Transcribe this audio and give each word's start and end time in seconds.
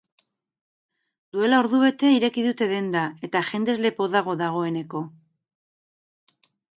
Duela 1.35 1.57
ordubete 1.63 2.09
ireki 2.13 2.45
dute 2.47 2.67
denda, 2.71 3.03
eta 3.27 3.41
jendez 3.49 3.75
lepo 3.83 4.07
dago 4.15 4.35
dagoeneko 4.41 5.03